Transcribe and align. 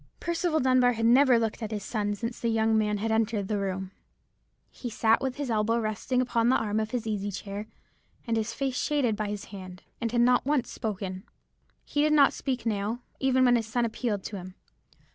"Percival 0.19 0.59
Dunbar 0.59 0.93
had 0.93 1.05
never 1.05 1.37
looked 1.37 1.61
at 1.61 1.69
his 1.69 1.83
son 1.83 2.15
since 2.15 2.39
the 2.39 2.47
young 2.49 2.75
man 2.75 2.97
had 2.97 3.11
entered 3.11 3.47
the 3.47 3.59
room. 3.59 3.91
He 4.71 4.89
sat 4.89 5.21
with 5.21 5.35
his 5.35 5.51
elbow 5.51 5.77
resting 5.77 6.21
upon 6.23 6.49
the 6.49 6.55
arm 6.55 6.79
of 6.79 6.89
his 6.89 7.05
easy 7.05 7.31
chair, 7.31 7.67
and 8.25 8.35
his 8.35 8.51
face 8.51 8.81
shaded 8.81 9.15
by 9.15 9.27
his 9.27 9.45
hand, 9.53 9.83
and 10.01 10.11
had 10.11 10.21
not 10.21 10.43
once 10.43 10.71
spoken. 10.71 11.21
"He 11.85 12.01
did 12.01 12.13
not 12.13 12.33
speak 12.33 12.65
now, 12.65 13.01
even 13.19 13.45
when 13.45 13.55
his 13.57 13.67
son 13.67 13.85
appealed 13.85 14.23
to 14.23 14.37
him. 14.37 14.55